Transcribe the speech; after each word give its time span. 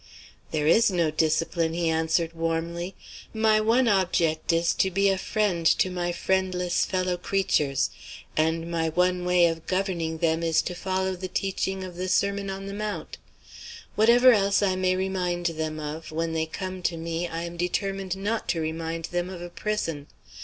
"There 0.49 0.65
is 0.65 0.89
no 0.89 1.11
discipline," 1.11 1.75
he 1.75 1.87
answered 1.87 2.33
warmly. 2.33 2.95
"My 3.35 3.59
one 3.61 3.87
object 3.87 4.51
is 4.51 4.73
to 4.73 4.89
be 4.89 5.09
a 5.09 5.17
friend 5.19 5.63
to 5.77 5.91
my 5.91 6.11
friendless 6.11 6.85
fellow 6.85 7.17
creatures; 7.17 7.91
and 8.35 8.71
my 8.71 8.89
one 8.89 9.25
way 9.25 9.45
of 9.45 9.67
governing 9.67 10.17
them 10.17 10.41
is 10.41 10.63
to 10.63 10.73
follow 10.73 11.15
the 11.15 11.27
teaching 11.27 11.83
of 11.83 11.97
the 11.97 12.07
Sermon 12.07 12.49
on 12.49 12.65
the 12.65 12.73
Mount. 12.73 13.19
Whatever 13.93 14.33
else 14.33 14.63
I 14.63 14.75
may 14.75 14.95
remind 14.95 15.45
them 15.45 15.79
of, 15.79 16.11
when 16.11 16.33
they 16.33 16.47
come 16.47 16.81
to 16.81 16.97
me, 16.97 17.27
I 17.27 17.43
am 17.43 17.55
determined 17.55 18.17
not 18.17 18.47
to 18.49 18.59
remind 18.59 19.05
them 19.05 19.29
of 19.29 19.39
a 19.39 19.51
prison. 19.51 20.07